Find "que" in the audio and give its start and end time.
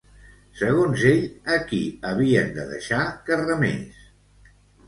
3.29-3.41